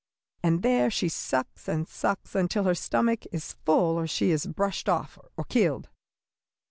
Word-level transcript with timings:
And 0.41 0.63
there 0.63 0.89
she 0.89 1.09
sucks 1.09 1.67
and 1.67 1.87
sucks 1.87 2.33
until 2.33 2.63
her 2.63 2.73
stomach 2.73 3.27
is 3.31 3.53
full 3.63 3.99
or 3.99 4.07
she 4.07 4.31
is 4.31 4.47
brushed 4.47 4.89
off 4.89 5.19
or 5.37 5.43
killed." 5.43 5.89